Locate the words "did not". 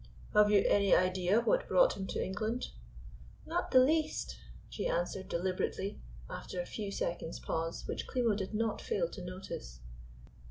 8.35-8.81